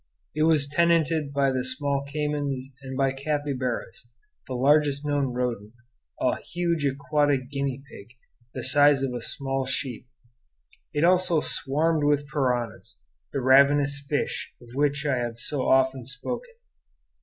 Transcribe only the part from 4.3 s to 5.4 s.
the largest known